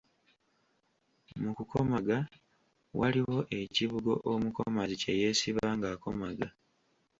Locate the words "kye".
5.01-5.11